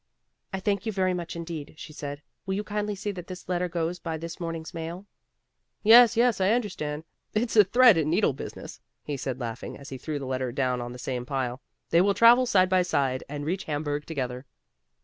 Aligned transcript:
"I 0.51 0.59
thank 0.59 0.87
you 0.87 0.91
very 0.91 1.13
much 1.13 1.35
indeed," 1.35 1.75
she 1.77 1.93
said, 1.93 2.23
"will 2.47 2.55
you 2.55 2.63
kindly 2.63 2.95
see 2.95 3.11
that 3.11 3.27
this 3.27 3.47
letter 3.47 3.69
goes 3.69 3.99
by 3.99 4.17
this 4.17 4.39
morning's 4.39 4.73
mail?" 4.73 5.05
"Yes, 5.83 6.17
yes, 6.17 6.41
I 6.41 6.53
understand; 6.53 7.03
it's 7.35 7.55
a 7.55 7.63
thread 7.63 7.97
and 7.97 8.09
needle 8.09 8.33
business," 8.33 8.81
he 9.03 9.15
said 9.15 9.39
laughing, 9.39 9.77
as 9.77 9.89
he 9.89 9.99
threw 9.99 10.17
the 10.17 10.25
letters 10.25 10.55
down 10.55 10.81
on 10.81 10.91
the 10.91 10.97
same 10.97 11.23
pile. 11.23 11.61
"They 11.91 12.01
will 12.01 12.15
travel 12.15 12.47
side 12.47 12.67
by 12.67 12.81
side 12.81 13.23
and 13.29 13.45
reach 13.45 13.65
Hamburg 13.65 14.07
together." 14.07 14.47